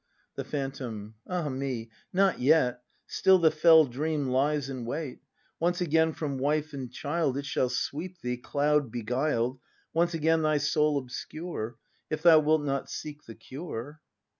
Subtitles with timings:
[0.33, 1.13] The Phantom.
[1.27, 5.19] Ah me, not yet; Still the fell dream lies in wait.
[5.59, 9.59] Once again from wife and child It shall sweep thee, cloud beguiled,
[9.93, 11.75] Once again thv soul obscure,—
[12.09, 14.01] If thou wilt not seek the cure.